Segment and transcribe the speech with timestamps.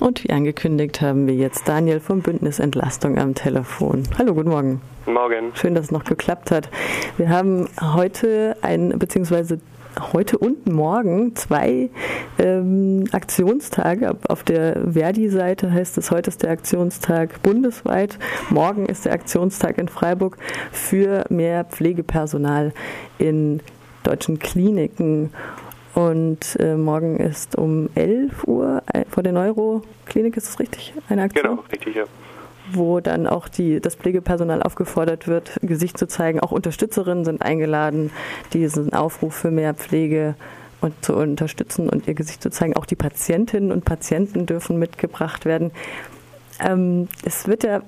[0.00, 4.04] Und wie angekündigt haben wir jetzt Daniel vom Bündnis Entlastung am Telefon.
[4.16, 4.80] Hallo, guten Morgen.
[5.06, 5.52] Morgen.
[5.54, 6.68] Schön, dass es noch geklappt hat.
[7.16, 9.58] Wir haben heute ein, beziehungsweise
[10.12, 11.90] heute und morgen zwei
[12.38, 14.16] ähm, Aktionstage.
[14.28, 18.18] Auf der Verdi-Seite heißt es, heute ist der Aktionstag bundesweit,
[18.50, 20.38] morgen ist der Aktionstag in Freiburg
[20.70, 22.72] für mehr Pflegepersonal
[23.18, 23.60] in
[24.04, 25.32] deutschen Kliniken.
[25.98, 30.94] Und äh, morgen ist um 11 Uhr äh, vor der Neuroklinik, ist das richtig?
[31.08, 31.42] Eine Aktion?
[31.42, 32.04] Genau, richtig, ja.
[32.70, 36.38] Wo dann auch die, das Pflegepersonal aufgefordert wird, Gesicht zu zeigen.
[36.38, 38.12] Auch Unterstützerinnen sind eingeladen,
[38.52, 40.36] diesen Aufruf für mehr Pflege
[40.80, 42.76] und zu unterstützen und ihr Gesicht zu zeigen.
[42.76, 45.72] Auch die Patientinnen und Patienten dürfen mitgebracht werden.
[46.60, 47.82] Ähm, es wird ja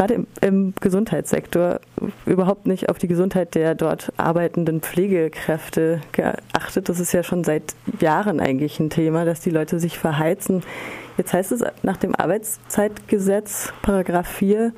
[0.00, 1.78] gerade im, im, Gesundheitssektor
[2.24, 6.88] überhaupt nicht auf die Gesundheit der dort arbeitenden Pflegekräfte geachtet.
[6.88, 10.62] Das ist ja schon seit Jahren eigentlich ein Thema, dass die Leute sich verheizen.
[11.18, 14.72] Jetzt heißt es nach dem Arbeitszeitgesetz, Paragraph 4,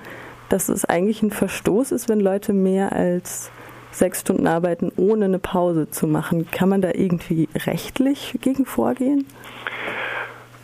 [0.49, 3.52] dass es eigentlich ein Verstoß ist, wenn Leute mehr als
[3.93, 6.51] sechs Stunden arbeiten, ohne eine Pause zu machen.
[6.51, 9.24] Kann man da irgendwie rechtlich gegen vorgehen?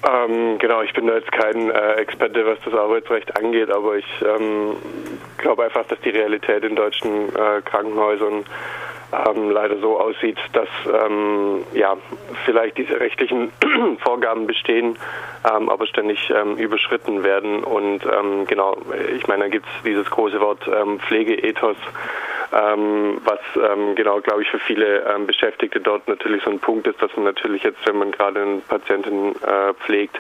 [0.09, 4.07] Ähm, genau, ich bin da jetzt kein äh, Experte, was das Arbeitsrecht angeht, aber ich
[4.23, 4.77] ähm,
[5.37, 8.45] glaube einfach, dass die Realität in deutschen äh, Krankenhäusern
[9.13, 11.97] ähm, leider so aussieht, dass ähm, ja
[12.45, 13.53] vielleicht diese rechtlichen
[14.05, 14.97] Vorgaben bestehen,
[15.51, 17.65] ähm, aber ständig ähm, überschritten werden.
[17.65, 18.01] Und
[18.47, 18.77] genau,
[19.15, 20.69] ich meine, da gibt es dieses große Wort
[21.07, 21.77] Pflegeethos
[22.53, 26.87] ähm, was ähm, genau, glaube ich, für viele ähm, Beschäftigte dort natürlich so ein Punkt
[26.87, 30.19] ist, dass man natürlich jetzt, wenn man gerade einen Patienten äh, pflegt,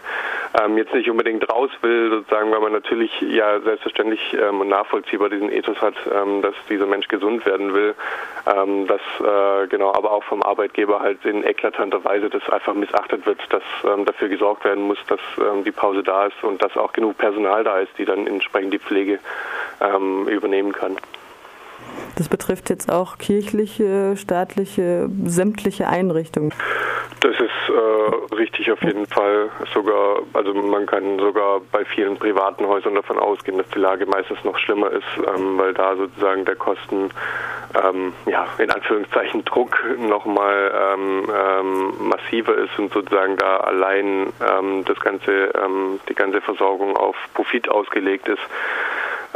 [0.60, 5.30] ähm, jetzt nicht unbedingt raus will, sozusagen, weil man natürlich ja selbstverständlich ähm, und nachvollziehbar
[5.30, 7.94] diesen Ethos hat, ähm, dass dieser Mensch gesund werden will,
[8.44, 13.40] dass äh, genau, aber auch vom Arbeitgeber halt in eklatanter Weise das einfach missachtet wird,
[13.50, 13.62] dass
[14.06, 15.20] dafür gesorgt werden muss, dass
[15.64, 18.78] die Pause da ist und dass auch genug Personal da ist, die dann entsprechend die
[18.78, 19.18] Pflege
[20.28, 20.96] übernehmen kann.
[22.16, 26.52] Das betrifft jetzt auch kirchliche, staatliche, sämtliche Einrichtungen.
[27.20, 29.50] Das ist äh, richtig auf jeden Fall.
[29.74, 34.42] Sogar, also man kann sogar bei vielen privaten Häusern davon ausgehen, dass die Lage meistens
[34.44, 37.10] noch schlimmer ist, ähm, weil da sozusagen der Kosten,
[37.82, 44.84] ähm, ja, in Anführungszeichen Druck nochmal ähm, ähm, massiver ist und sozusagen da allein ähm,
[44.84, 48.42] das ganze, ähm, die ganze Versorgung auf Profit ausgelegt ist.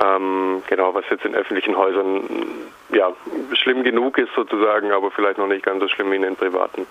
[0.02, 2.22] Ähm, genau, was jetzt in öffentlichen Häusern
[2.90, 3.12] ja
[3.52, 6.86] schlimm genug ist sozusagen, aber vielleicht noch nicht ganz so schlimm wie in den privaten.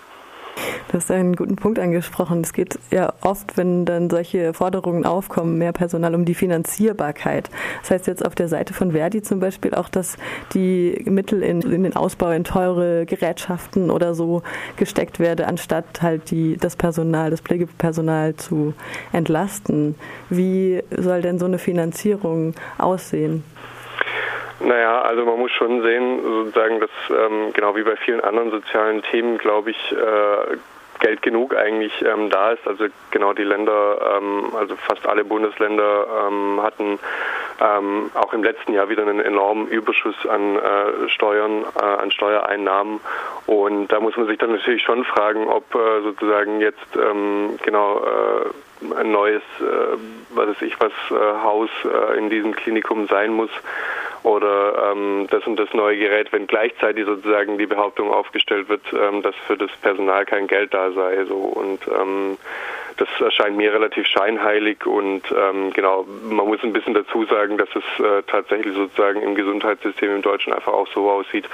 [0.88, 2.42] Du hast einen guten Punkt angesprochen.
[2.42, 7.48] Es geht ja oft, wenn dann solche Forderungen aufkommen, mehr Personal um die Finanzierbarkeit.
[7.80, 10.18] Das heißt jetzt auf der Seite von Verdi zum Beispiel auch, dass
[10.52, 14.42] die Mittel in, in den Ausbau in teure Gerätschaften oder so
[14.76, 18.74] gesteckt werde, anstatt halt die, das Personal, das Pflegepersonal zu
[19.12, 19.94] entlasten.
[20.28, 23.44] Wie soll denn so eine Finanzierung aussehen?
[24.64, 29.02] Naja, also man muss schon sehen, sozusagen, dass ähm, genau wie bei vielen anderen sozialen
[29.02, 30.56] Themen, glaube ich, äh,
[31.02, 32.66] Geld genug eigentlich ähm, da ist.
[32.66, 37.00] Also genau die Länder, ähm, also fast alle Bundesländer ähm, hatten
[37.60, 43.00] ähm, auch im letzten Jahr wieder einen enormen Überschuss an äh, Steuern, äh, an Steuereinnahmen.
[43.46, 47.98] Und da muss man sich dann natürlich schon fragen, ob äh, sozusagen jetzt ähm, genau
[47.98, 49.96] äh, ein neues, äh,
[50.30, 51.70] was weiß ich was, äh, Haus
[52.16, 53.50] in diesem Klinikum sein muss
[54.22, 59.22] oder ähm, das und das neue Gerät, wenn gleichzeitig sozusagen die Behauptung aufgestellt wird, ähm,
[59.22, 61.24] dass für das Personal kein Geld da sei.
[61.24, 62.38] So und ähm,
[62.96, 67.68] das erscheint mir relativ scheinheilig und ähm, genau, man muss ein bisschen dazu sagen, dass
[67.74, 71.48] es äh, tatsächlich sozusagen im Gesundheitssystem im Deutschen einfach auch so aussieht,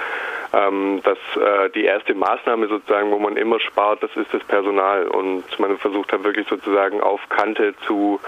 [0.53, 5.07] ähm, dass äh, die erste Maßnahme sozusagen, wo man immer spart, das ist das Personal
[5.07, 8.19] und man versucht hat wirklich sozusagen auf Kante zu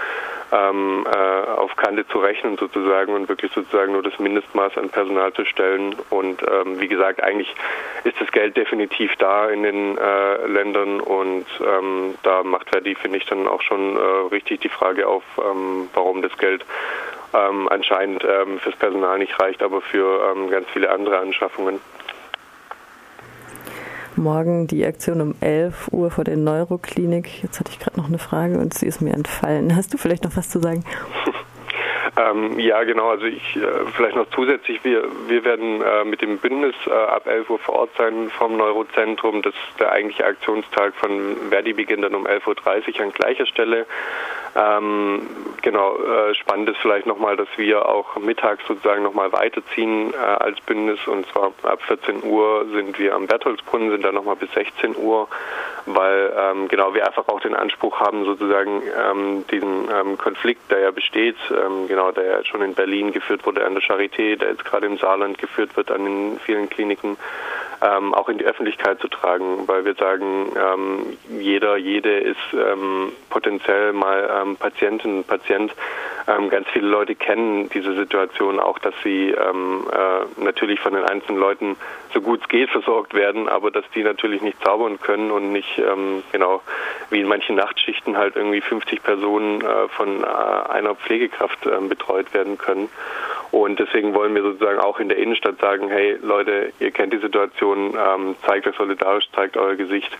[0.52, 5.32] ähm, äh, auf Kante zu rechnen sozusagen und wirklich sozusagen nur das Mindestmaß an Personal
[5.32, 5.96] zu stellen.
[6.10, 7.54] Und ähm, wie gesagt, eigentlich
[8.04, 13.18] ist das Geld definitiv da in den äh, Ländern und ähm, da macht Verdi, finde
[13.18, 16.64] ich, dann auch schon äh, richtig die Frage auf, ähm, warum das Geld
[17.34, 21.80] ähm, anscheinend ähm, fürs Personal nicht reicht, aber für ganz viele andere Anschaffungen
[24.16, 27.42] morgen die Aktion um 11 Uhr vor der Neuroklinik.
[27.42, 29.76] Jetzt hatte ich gerade noch eine Frage und sie ist mir entfallen.
[29.76, 30.84] Hast du vielleicht noch was zu sagen?
[32.14, 33.08] Ähm, ja, genau.
[33.08, 33.60] Also ich äh,
[33.94, 37.76] vielleicht noch zusätzlich, wir, wir werden äh, mit dem Bündnis äh, ab 11 Uhr vor
[37.76, 39.40] Ort sein vom Neurozentrum.
[39.40, 43.86] Das der eigentliche Aktionstag von Verdi beginnt dann um 11.30 Uhr an gleicher Stelle.
[44.54, 45.26] Ähm,
[45.62, 50.60] genau, äh, spannend ist vielleicht nochmal, dass wir auch mittags sozusagen nochmal weiterziehen äh, als
[50.60, 54.96] Bündnis und zwar ab 14 Uhr sind wir am Bertholdsbrunnen, sind dann nochmal bis 16
[54.96, 55.28] Uhr,
[55.86, 60.80] weil ähm, genau wir einfach auch den Anspruch haben, sozusagen ähm, diesen ähm, Konflikt, der
[60.80, 64.50] ja besteht, ähm, genau, der ja schon in Berlin geführt wurde an der Charité, der
[64.50, 67.16] jetzt gerade im Saarland geführt wird an den vielen Kliniken,
[67.82, 73.12] ähm, auch in die Öffentlichkeit zu tragen, weil wir sagen, ähm, jeder, jede ist ähm,
[73.30, 75.74] potenziell mal ähm, Patientin, Patient.
[76.28, 81.04] Ähm, ganz viele Leute kennen diese Situation auch, dass sie ähm, äh, natürlich von den
[81.04, 81.76] einzelnen Leuten
[82.12, 85.78] so gut es geht versorgt werden, aber dass die natürlich nicht zaubern können und nicht
[85.78, 86.62] ähm, genau
[87.10, 92.32] wie in manchen Nachtschichten halt irgendwie 50 Personen äh, von äh, einer Pflegekraft äh, betreut
[92.34, 92.88] werden können.
[93.52, 97.18] Und deswegen wollen wir sozusagen auch in der Innenstadt sagen, hey Leute, ihr kennt die
[97.18, 100.10] Situation, ähm, zeigt euch solidarisch, zeigt euer Gesicht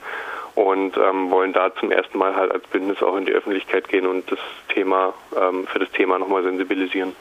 [0.54, 4.06] und ähm, wollen da zum ersten Mal halt als Bündnis auch in die Öffentlichkeit gehen
[4.06, 4.38] und das
[4.68, 7.16] Thema ähm, für das Thema nochmal sensibilisieren.